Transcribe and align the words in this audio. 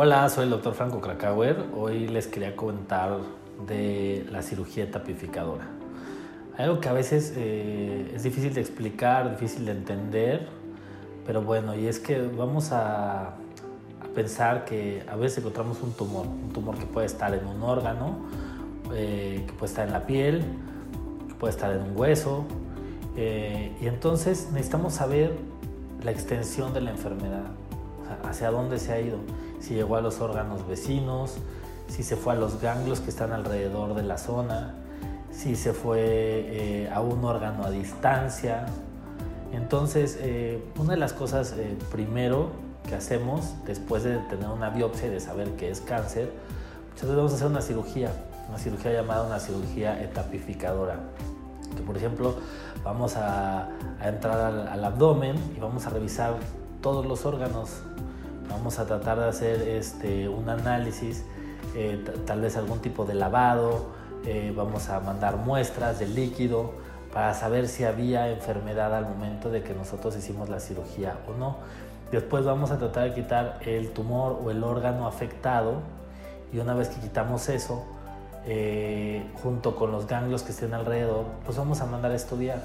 Hola, 0.00 0.28
soy 0.28 0.44
el 0.44 0.50
doctor 0.50 0.74
Franco 0.74 1.00
Krakauer. 1.00 1.56
Hoy 1.74 2.06
les 2.06 2.28
quería 2.28 2.54
comentar 2.54 3.18
de 3.66 4.24
la 4.30 4.42
cirugía 4.42 4.88
tapificadora. 4.90 5.66
Algo 6.56 6.78
que 6.78 6.88
a 6.88 6.92
veces 6.92 7.34
eh, 7.36 8.12
es 8.14 8.22
difícil 8.22 8.54
de 8.54 8.60
explicar, 8.60 9.28
difícil 9.28 9.66
de 9.66 9.72
entender, 9.72 10.48
pero 11.26 11.42
bueno, 11.42 11.74
y 11.74 11.88
es 11.88 11.98
que 11.98 12.20
vamos 12.20 12.70
a, 12.70 13.34
pensar 14.14 14.64
que 14.64 15.04
a 15.10 15.16
veces 15.16 15.38
encontramos 15.38 15.82
un 15.82 15.92
tumor, 15.92 16.28
un 16.28 16.52
tumor 16.52 16.78
que 16.78 16.86
puede 16.86 17.06
estar 17.06 17.34
en 17.34 17.44
un 17.44 17.60
órgano, 17.64 18.18
eh, 18.94 19.42
que 19.46 19.52
puede 19.52 19.70
estar 19.70 19.84
en 19.84 19.92
la 19.92 20.06
piel, 20.06 20.44
que 21.26 21.34
puede 21.34 21.50
estar 21.50 21.72
en 21.72 21.82
un 21.82 21.98
hueso, 21.98 22.44
eh, 23.20 23.76
y 23.80 23.88
entonces 23.88 24.50
necesitamos 24.52 24.94
saber 24.94 25.34
la 26.04 26.12
extensión 26.12 26.72
de 26.72 26.80
la 26.80 26.92
enfermedad, 26.92 27.46
hacia 28.22 28.52
dónde 28.52 28.78
se 28.78 28.92
ha 28.92 29.00
ido 29.00 29.18
si 29.58 29.74
llegó 29.74 29.96
a 29.96 30.00
los 30.00 30.20
órganos 30.20 30.68
vecinos, 30.68 31.38
si 31.88 32.04
se 32.04 32.14
fue 32.14 32.34
a 32.34 32.36
los 32.36 32.60
ganglios 32.60 33.00
que 33.00 33.10
están 33.10 33.32
alrededor 33.32 33.94
de 33.94 34.04
la 34.04 34.18
zona, 34.18 34.76
si 35.32 35.56
se 35.56 35.72
fue 35.72 35.98
eh, 36.00 36.90
a 36.94 37.00
un 37.00 37.24
órgano 37.24 37.64
a 37.64 37.70
distancia. 37.72 38.66
Entonces, 39.52 40.16
eh, 40.20 40.62
una 40.78 40.92
de 40.92 41.00
las 41.00 41.12
cosas 41.12 41.56
primero 41.90 42.50
que 42.88 42.94
hacemos 42.94 43.54
después 43.66 44.04
de 44.04 44.18
tener 44.30 44.48
una 44.48 44.70
biopsia 44.70 45.08
y 45.08 45.10
de 45.10 45.18
saber 45.18 45.50
que 45.56 45.70
es 45.70 45.80
cáncer, 45.80 46.30
muchas 46.90 47.02
veces 47.02 47.16
vamos 47.16 47.32
a 47.32 47.34
hacer 47.34 47.48
una 47.48 47.62
cirugía, 47.62 48.12
una 48.48 48.58
cirugía 48.58 48.92
llamada 48.92 49.24
una 49.24 49.40
cirugía 49.40 50.00
etapificadora. 50.00 51.00
Que 51.76 51.82
por 51.82 51.96
ejemplo, 51.96 52.34
vamos 52.84 53.16
a, 53.16 53.68
entrar 54.02 54.68
al 54.68 54.84
abdomen 54.84 55.36
y 55.56 55.60
vamos 55.60 55.86
a 55.86 55.90
revisar 55.90 56.34
todos 56.80 57.04
los 57.04 57.26
órganos 57.26 57.82
Vamos 58.48 58.78
a 58.78 58.86
tratar 58.86 59.18
de 59.18 59.28
hacer 59.28 59.60
este, 59.68 60.28
un 60.28 60.48
análisis, 60.48 61.24
eh, 61.74 62.02
tal 62.26 62.40
vez 62.40 62.56
algún 62.56 62.80
tipo 62.80 63.04
de 63.04 63.14
lavado, 63.14 63.88
eh, 64.24 64.52
vamos 64.56 64.88
a 64.88 65.00
mandar 65.00 65.36
muestras 65.36 65.98
de 65.98 66.06
líquido 66.06 66.72
para 67.12 67.34
saber 67.34 67.68
si 67.68 67.84
había 67.84 68.30
enfermedad 68.30 68.94
al 68.94 69.04
momento 69.04 69.50
de 69.50 69.62
que 69.62 69.74
nosotros 69.74 70.16
hicimos 70.16 70.48
la 70.48 70.60
cirugía 70.60 71.18
o 71.28 71.38
no. 71.38 71.58
Después 72.10 72.44
vamos 72.44 72.70
a 72.70 72.78
tratar 72.78 73.04
de 73.04 73.14
quitar 73.14 73.58
el 73.66 73.90
tumor 73.90 74.40
o 74.42 74.50
el 74.50 74.64
órgano 74.64 75.06
afectado 75.06 75.82
y 76.50 76.58
una 76.58 76.72
vez 76.72 76.88
que 76.88 77.00
quitamos 77.02 77.50
eso, 77.50 77.84
eh, 78.48 79.22
junto 79.42 79.76
con 79.76 79.92
los 79.92 80.06
ganglios 80.06 80.42
que 80.42 80.50
estén 80.50 80.74
alrededor, 80.74 81.26
los 81.46 81.56
vamos 81.56 81.80
a 81.80 81.86
mandar 81.86 82.10
a 82.10 82.16
estudiar. 82.16 82.64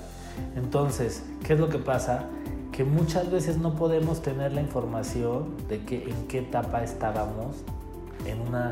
Entonces, 0.55 1.23
¿qué 1.45 1.53
es 1.53 1.59
lo 1.59 1.69
que 1.69 1.77
pasa? 1.77 2.27
que 2.73 2.83
muchas 2.83 3.31
veces 3.31 3.57
no 3.57 3.75
podemos 3.75 4.23
tener 4.23 4.51
la 4.51 4.59
información 4.59 5.55
de 5.69 5.85
que 5.85 6.09
en 6.09 6.27
qué 6.27 6.39
etapa 6.39 6.83
estábamos 6.83 7.57
en 8.25 8.41
una, 8.41 8.71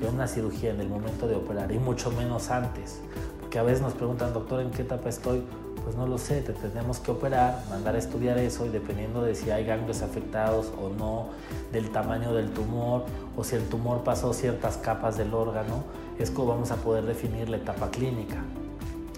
en 0.00 0.14
una 0.14 0.26
cirugía, 0.26 0.70
en 0.70 0.80
el 0.80 0.88
momento 0.88 1.28
de 1.28 1.36
operar, 1.36 1.70
y 1.70 1.78
mucho 1.78 2.10
menos 2.10 2.50
antes. 2.50 3.02
Porque 3.40 3.58
a 3.58 3.62
veces 3.62 3.82
nos 3.82 3.92
preguntan, 3.92 4.32
doctor, 4.32 4.62
¿en 4.62 4.70
qué 4.70 4.82
etapa 4.82 5.10
estoy? 5.10 5.42
Pues 5.84 5.96
no 5.96 6.06
lo 6.06 6.16
sé, 6.16 6.42
te 6.42 6.52
tenemos 6.52 7.00
que 7.00 7.10
operar, 7.10 7.64
mandar 7.68 7.96
a 7.96 7.98
estudiar 7.98 8.38
eso 8.38 8.64
y 8.66 8.68
dependiendo 8.68 9.22
de 9.22 9.34
si 9.34 9.50
hay 9.50 9.64
ganglios 9.64 10.02
afectados 10.02 10.72
o 10.80 10.90
no, 10.90 11.30
del 11.72 11.90
tamaño 11.90 12.32
del 12.32 12.50
tumor 12.50 13.04
o 13.36 13.42
si 13.42 13.56
el 13.56 13.68
tumor 13.68 14.04
pasó 14.04 14.32
ciertas 14.32 14.76
capas 14.76 15.16
del 15.16 15.34
órgano, 15.34 15.84
es 16.18 16.30
como 16.30 16.48
vamos 16.48 16.70
a 16.70 16.76
poder 16.76 17.04
definir 17.04 17.48
la 17.48 17.56
etapa 17.56 17.90
clínica. 17.90 18.36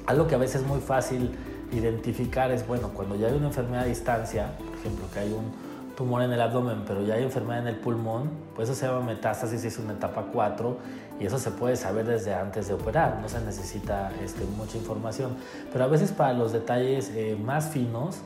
Algo 0.07 0.27
que 0.27 0.35
a 0.35 0.39
veces 0.39 0.63
es 0.63 0.67
muy 0.67 0.81
fácil 0.81 1.33
identificar 1.73 2.51
es, 2.51 2.67
bueno, 2.67 2.91
cuando 2.95 3.17
ya 3.17 3.27
hay 3.27 3.35
una 3.35 3.49
enfermedad 3.49 3.85
a 3.85 3.87
distancia, 3.87 4.57
por 4.59 4.79
ejemplo, 4.79 5.05
que 5.13 5.19
hay 5.19 5.33
un 5.33 5.53
tumor 5.97 6.23
en 6.23 6.33
el 6.33 6.41
abdomen, 6.41 6.83
pero 6.87 7.03
ya 7.03 7.15
hay 7.15 7.23
enfermedad 7.23 7.63
en 7.63 7.69
el 7.69 7.77
pulmón, 7.77 8.31
pues 8.55 8.69
eso 8.69 8.79
se 8.79 8.87
llama 8.87 9.01
metástasis, 9.01 9.65
es 9.65 9.79
una 9.79 9.93
etapa 9.93 10.27
4 10.33 10.77
y 11.21 11.27
eso 11.27 11.39
se 11.39 11.51
puede 11.51 11.77
saber 11.77 12.07
desde 12.07 12.35
antes 12.35 12.69
de 12.69 12.75
operar, 12.75 13.19
no 13.21 13.29
se 13.29 13.41
necesita 13.41 14.11
este, 14.23 14.45
mucha 14.45 14.77
información. 14.77 15.37
Pero 15.73 15.85
a 15.85 15.87
veces 15.87 16.13
para 16.13 16.33
los 16.33 16.53
detalles 16.53 17.11
eh, 17.15 17.39
más 17.43 17.69
finos 17.69 18.19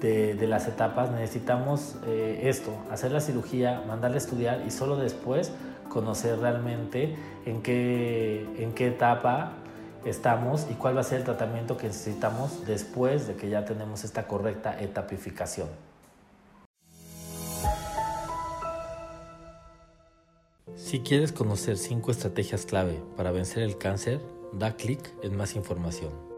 de, 0.00 0.34
de, 0.34 0.46
las 0.46 0.66
etapas 0.66 1.10
necesitamos 1.10 1.96
eh, 2.06 2.42
esto, 2.44 2.72
hacer 2.90 3.12
la 3.12 3.20
cirugía, 3.20 3.82
mandarle 3.86 4.16
a 4.16 4.18
estudiar 4.18 4.62
y 4.66 4.70
solo 4.70 4.96
después 4.96 5.52
conocer 5.88 6.38
realmente 6.38 7.16
en 7.44 7.62
qué, 7.62 8.46
en 8.58 8.72
qué 8.72 8.88
etapa 8.88 9.52
estamos 10.04 10.66
y 10.70 10.74
cuál 10.74 10.96
va 10.96 11.00
a 11.00 11.04
ser 11.04 11.18
el 11.18 11.24
tratamiento 11.24 11.76
que 11.76 11.88
necesitamos 11.88 12.66
después 12.66 13.26
de 13.26 13.34
que 13.34 13.50
ya 13.50 13.66
tenemos 13.66 14.04
esta 14.04 14.26
correcta 14.26 14.80
etapificación. 14.80 15.68
Si 20.76 21.00
quieres 21.00 21.32
conocer 21.32 21.76
5 21.76 22.10
estrategias 22.10 22.66
clave 22.66 23.02
para 23.16 23.30
vencer 23.30 23.62
el 23.62 23.78
cáncer, 23.78 24.20
da 24.52 24.76
clic 24.76 25.12
en 25.22 25.36
más 25.36 25.54
información. 25.56 26.29